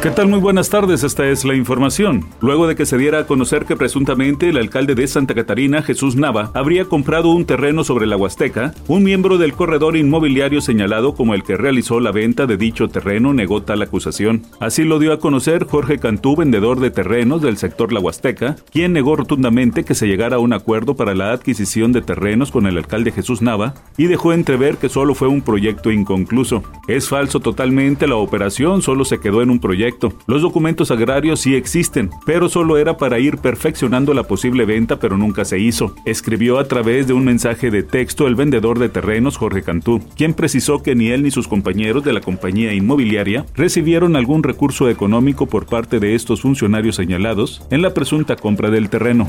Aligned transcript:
¿Qué 0.00 0.10
tal? 0.10 0.28
Muy 0.28 0.38
buenas 0.38 0.70
tardes, 0.70 1.02
esta 1.02 1.26
es 1.26 1.44
la 1.44 1.56
información. 1.56 2.24
Luego 2.40 2.68
de 2.68 2.76
que 2.76 2.86
se 2.86 2.96
diera 2.96 3.18
a 3.18 3.26
conocer 3.26 3.64
que 3.64 3.74
presuntamente 3.74 4.48
el 4.48 4.56
alcalde 4.56 4.94
de 4.94 5.08
Santa 5.08 5.34
Catarina, 5.34 5.82
Jesús 5.82 6.14
Nava, 6.14 6.52
habría 6.54 6.84
comprado 6.84 7.30
un 7.30 7.44
terreno 7.44 7.82
sobre 7.82 8.06
la 8.06 8.16
Huasteca, 8.16 8.74
un 8.86 9.02
miembro 9.02 9.38
del 9.38 9.54
corredor 9.54 9.96
inmobiliario 9.96 10.60
señalado 10.60 11.16
como 11.16 11.34
el 11.34 11.42
que 11.42 11.56
realizó 11.56 11.98
la 11.98 12.12
venta 12.12 12.46
de 12.46 12.56
dicho 12.56 12.86
terreno 12.86 13.34
negó 13.34 13.62
tal 13.62 13.82
acusación. 13.82 14.42
Así 14.60 14.84
lo 14.84 15.00
dio 15.00 15.12
a 15.12 15.18
conocer 15.18 15.66
Jorge 15.66 15.98
Cantú, 15.98 16.36
vendedor 16.36 16.78
de 16.78 16.92
terrenos 16.92 17.42
del 17.42 17.56
sector 17.56 17.92
La 17.92 17.98
Huasteca, 17.98 18.54
quien 18.70 18.92
negó 18.92 19.16
rotundamente 19.16 19.84
que 19.84 19.96
se 19.96 20.06
llegara 20.06 20.36
a 20.36 20.40
un 20.40 20.52
acuerdo 20.52 20.94
para 20.94 21.16
la 21.16 21.32
adquisición 21.32 21.90
de 21.90 22.02
terrenos 22.02 22.52
con 22.52 22.68
el 22.68 22.78
alcalde 22.78 23.10
Jesús 23.10 23.42
Nava 23.42 23.74
y 23.96 24.04
dejó 24.04 24.32
entrever 24.32 24.76
que 24.76 24.88
solo 24.88 25.16
fue 25.16 25.26
un 25.26 25.42
proyecto 25.42 25.90
inconcluso. 25.90 26.62
Es 26.86 27.08
falso 27.08 27.40
totalmente 27.40 28.06
la 28.06 28.14
operación, 28.14 28.80
solo 28.80 29.04
se 29.04 29.18
quedó 29.18 29.42
en 29.42 29.50
un 29.50 29.58
proyecto 29.58 29.87
los 30.26 30.42
documentos 30.42 30.90
agrarios 30.90 31.40
sí 31.40 31.54
existen, 31.54 32.10
pero 32.26 32.48
solo 32.48 32.78
era 32.78 32.96
para 32.96 33.18
ir 33.18 33.38
perfeccionando 33.38 34.14
la 34.14 34.24
posible 34.24 34.64
venta, 34.64 34.98
pero 34.98 35.16
nunca 35.16 35.44
se 35.44 35.58
hizo. 35.58 35.94
Escribió 36.04 36.58
a 36.58 36.68
través 36.68 37.06
de 37.06 37.12
un 37.12 37.24
mensaje 37.24 37.70
de 37.70 37.82
texto 37.82 38.26
el 38.26 38.34
vendedor 38.34 38.78
de 38.78 38.88
terrenos 38.88 39.36
Jorge 39.36 39.62
Cantú, 39.62 40.00
quien 40.16 40.34
precisó 40.34 40.82
que 40.82 40.94
ni 40.94 41.08
él 41.08 41.22
ni 41.22 41.30
sus 41.30 41.48
compañeros 41.48 42.04
de 42.04 42.12
la 42.12 42.20
compañía 42.20 42.72
inmobiliaria 42.72 43.46
recibieron 43.54 44.16
algún 44.16 44.42
recurso 44.42 44.88
económico 44.88 45.46
por 45.46 45.66
parte 45.66 46.00
de 46.00 46.14
estos 46.14 46.42
funcionarios 46.42 46.96
señalados 46.96 47.62
en 47.70 47.82
la 47.82 47.94
presunta 47.94 48.36
compra 48.36 48.70
del 48.70 48.90
terreno 48.90 49.26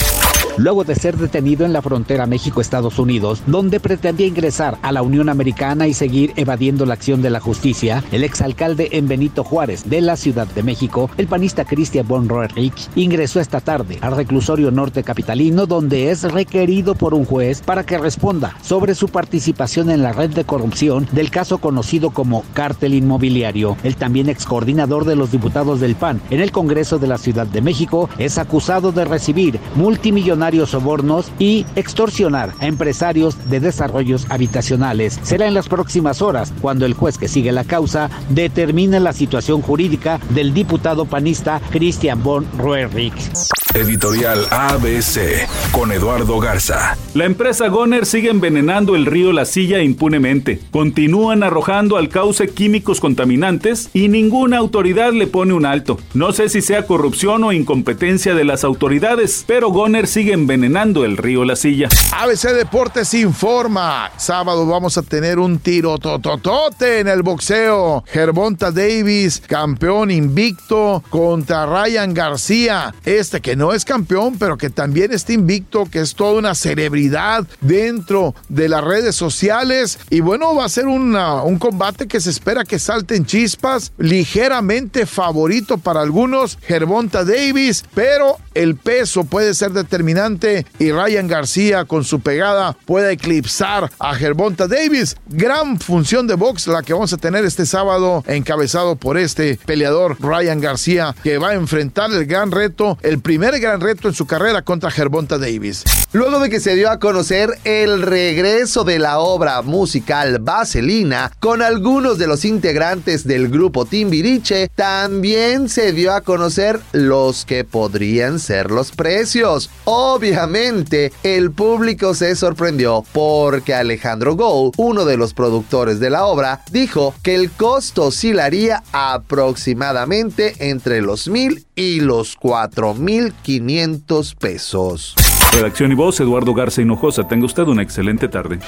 luego 0.59 0.83
de 0.83 0.95
ser 0.95 1.15
detenido 1.17 1.65
en 1.65 1.71
la 1.71 1.81
frontera 1.81 2.25
México-Estados 2.25 2.99
Unidos, 2.99 3.41
donde 3.47 3.79
pretendía 3.79 4.27
ingresar 4.27 4.77
a 4.81 4.91
la 4.91 5.01
Unión 5.01 5.29
Americana 5.29 5.87
y 5.87 5.93
seguir 5.93 6.33
evadiendo 6.35 6.85
la 6.85 6.95
acción 6.95 7.21
de 7.21 7.29
la 7.29 7.39
justicia, 7.39 8.03
el 8.11 8.25
exalcalde 8.25 8.89
en 8.91 9.07
Benito 9.07 9.45
Juárez 9.45 9.89
de 9.89 10.01
la 10.01 10.17
Ciudad 10.17 10.47
de 10.47 10.63
México, 10.63 11.09
el 11.17 11.27
panista 11.27 11.63
Christian 11.63 12.05
von 12.05 12.27
Roerich, 12.27 12.89
ingresó 12.95 13.39
esta 13.39 13.61
tarde 13.61 13.99
al 14.01 14.17
reclusorio 14.17 14.69
norte 14.69 15.03
capitalino 15.03 15.65
donde 15.65 16.11
es 16.11 16.23
requerido 16.23 16.93
por 16.93 17.13
un 17.13 17.23
juez 17.23 17.61
para 17.61 17.85
que 17.85 17.97
responda 17.97 18.57
sobre 18.61 18.95
su 18.95 19.07
participación 19.07 19.89
en 19.89 20.03
la 20.03 20.11
red 20.11 20.31
de 20.31 20.43
corrupción 20.43 21.07
del 21.13 21.31
caso 21.31 21.59
conocido 21.59 22.09
como 22.09 22.43
cártel 22.53 22.95
inmobiliario. 22.95 23.77
El 23.83 23.95
también 23.95 24.27
ex 24.27 24.45
coordinador 24.45 25.05
de 25.05 25.15
los 25.15 25.31
diputados 25.31 25.79
del 25.79 25.95
PAN 25.95 26.21
en 26.29 26.41
el 26.41 26.51
Congreso 26.51 26.99
de 26.99 27.07
la 27.07 27.17
Ciudad 27.17 27.47
de 27.47 27.61
México 27.61 28.09
es 28.17 28.37
acusado 28.37 28.91
de 28.91 29.05
recibir 29.05 29.57
multimillonarios 29.75 30.48
sobornos 30.49 31.31
y 31.39 31.65
extorsionar 31.75 32.53
a 32.59 32.67
empresarios 32.67 33.49
de 33.49 33.59
desarrollos 33.59 34.25
habitacionales. 34.29 35.19
Será 35.23 35.47
en 35.47 35.53
las 35.53 35.67
próximas 35.67 36.21
horas 36.21 36.53
cuando 36.61 36.85
el 36.85 36.93
juez 36.93 37.17
que 37.17 37.27
sigue 37.27 37.51
la 37.51 37.63
causa 37.63 38.09
determine 38.29 38.99
la 38.99 39.13
situación 39.13 39.61
jurídica 39.61 40.19
del 40.29 40.53
diputado 40.53 41.05
panista 41.05 41.61
Christian 41.71 42.23
von 42.23 42.45
Roerich. 42.57 43.58
Editorial 43.75 44.47
ABC 44.49 45.47
con 45.71 45.91
Eduardo 45.91 46.39
Garza. 46.39 46.97
La 47.13 47.25
empresa 47.25 47.67
Goner 47.67 48.07
sigue 48.07 48.31
envenenando 48.31 48.95
el 48.95 49.05
río 49.05 49.31
La 49.31 49.45
Silla 49.45 49.83
impunemente. 49.83 50.59
Continúan 50.71 51.43
arrojando 51.43 51.97
al 51.97 52.09
cauce 52.09 52.49
químicos 52.49 52.99
contaminantes 52.99 53.89
y 53.93 54.07
ninguna 54.07 54.57
autoridad 54.57 55.13
le 55.13 55.27
pone 55.27 55.53
un 55.53 55.67
alto. 55.67 55.99
No 56.15 56.31
sé 56.31 56.49
si 56.49 56.61
sea 56.61 56.87
corrupción 56.87 57.43
o 57.43 57.53
incompetencia 57.53 58.33
de 58.33 58.43
las 58.43 58.63
autoridades, 58.63 59.43
pero 59.45 59.69
Goner 59.69 60.07
sigue 60.07 60.33
envenenando 60.33 61.05
el 61.05 61.15
río 61.15 61.45
La 61.45 61.55
Silla. 61.55 61.89
ABC 62.11 62.53
Deportes 62.53 63.13
informa. 63.13 64.09
Sábado 64.17 64.65
vamos 64.65 64.97
a 64.97 65.03
tener 65.03 65.37
un 65.37 65.59
tiro 65.59 65.99
tototote 65.99 67.01
en 67.01 67.07
el 67.07 67.21
boxeo. 67.21 68.03
Gervonta 68.07 68.71
Davis, 68.71 69.43
campeón 69.45 70.09
invicto 70.09 71.03
contra 71.09 71.67
Ryan 71.67 72.15
García. 72.15 72.95
Este 73.05 73.41
que 73.41 73.58
no 73.59 73.73
es 73.73 73.83
campeón, 73.83 74.37
pero 74.39 74.57
que 74.57 74.69
también 74.69 75.11
está 75.11 75.33
invicto, 75.33 75.83
que 75.83 75.99
es 75.99 76.15
toda 76.15 76.39
una 76.39 76.55
celebridad 76.55 77.45
dentro 77.59 78.33
de 78.47 78.69
las 78.69 78.81
redes 78.81 79.17
sociales. 79.17 79.99
Y 80.09 80.21
bueno, 80.21 80.55
va 80.55 80.63
a 80.63 80.69
ser 80.69 80.87
un 80.87 81.59
combate 81.59 82.07
que 82.07 82.21
se 82.21 82.29
espera 82.29 82.63
que 82.63 82.79
salten 82.79 83.25
chispas, 83.25 83.91
ligeramente 83.97 85.05
favorito 85.05 85.77
para 85.77 85.99
algunos, 85.99 86.57
Gervonta 86.61 87.25
Davis, 87.25 87.83
pero 87.93 88.37
el 88.53 88.77
peso 88.77 89.25
puede 89.25 89.53
ser 89.53 89.71
determinante 89.71 90.65
y 90.79 90.93
Ryan 90.93 91.27
García 91.27 91.83
con 91.83 92.05
su 92.05 92.21
pegada 92.21 92.77
puede 92.85 93.11
eclipsar 93.11 93.91
a 93.99 94.15
Gervonta 94.15 94.69
Davis. 94.69 95.17
Gran 95.27 95.81
función 95.81 96.27
de 96.27 96.35
box 96.35 96.67
la 96.67 96.81
que 96.81 96.93
vamos 96.93 97.11
a 97.11 97.17
tener 97.17 97.43
este 97.43 97.65
sábado 97.65 98.23
encabezado 98.25 98.95
por 98.95 99.17
este 99.17 99.59
peleador 99.65 100.15
Ryan 100.21 100.61
García 100.61 101.13
que 101.23 101.37
va 101.37 101.49
a 101.49 101.55
enfrentar 101.55 102.09
el 102.11 102.25
gran 102.25 102.51
reto, 102.51 102.97
el 103.01 103.19
primer 103.19 103.48
gran 103.57 103.81
reto 103.81 104.07
en 104.07 104.13
su 104.13 104.27
carrera 104.27 104.61
contra 104.61 104.91
Gervonta 104.91 105.39
Davis. 105.39 105.83
Luego 106.11 106.39
de 106.39 106.49
que 106.49 106.59
se 106.59 106.75
dio 106.75 106.89
a 106.89 106.99
conocer 106.99 107.49
el 107.63 108.01
regreso 108.01 108.83
de 108.83 108.99
la 108.99 109.19
obra 109.19 109.61
musical 109.61 110.39
Vaselina 110.39 111.31
con 111.39 111.61
algunos 111.61 112.17
de 112.17 112.27
los 112.27 112.45
integrantes 112.45 113.25
del 113.25 113.49
grupo 113.49 113.85
Timbiriche, 113.85 114.69
también 114.75 115.69
se 115.69 115.93
dio 115.93 116.13
a 116.13 116.21
conocer 116.21 116.79
los 116.91 117.45
que 117.45 117.63
podrían 117.63 118.39
ser 118.39 118.71
los 118.71 118.91
precios. 118.91 119.69
Obviamente, 119.85 121.11
el 121.23 121.51
público 121.51 122.13
se 122.13 122.35
sorprendió 122.35 123.03
porque 123.11 123.73
Alejandro 123.73 124.35
Gou, 124.35 124.71
uno 124.77 125.05
de 125.05 125.17
los 125.17 125.33
productores 125.33 125.99
de 125.99 126.09
la 126.09 126.25
obra, 126.25 126.61
dijo 126.71 127.15
que 127.23 127.35
el 127.35 127.51
costo 127.51 128.05
oscilaría 128.05 128.83
aproximadamente 128.91 130.55
entre 130.69 131.01
los 131.01 131.27
mil 131.27 131.65
y 131.79 132.01
los 132.01 132.35
cuatro 132.35 132.93
mil 132.93 133.33
500 133.41 134.35
pesos. 134.35 135.15
Redacción 135.53 135.93
y 135.93 135.95
voz, 135.95 136.19
Eduardo 136.19 136.53
Garza 136.53 136.81
Hinojosa. 136.81 137.25
Tenga 137.25 137.45
usted 137.45 137.63
una 137.63 137.81
excelente 137.81 138.27
tarde. 138.27 138.59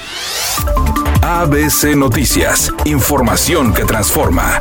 ABC 1.21 1.95
Noticias, 1.97 2.73
información 2.85 3.73
que 3.73 3.83
transforma. 3.83 4.59